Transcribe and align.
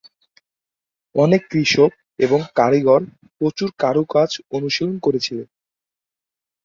অনেক 1.15 1.41
কৃষক 1.51 1.91
এবং 2.19 2.39
কারিগর 2.55 3.01
প্রচুর 3.37 3.69
কারুকাজ 3.79 4.29
অনুশীলন 4.51 4.95
করেছিলেন। 4.99 5.47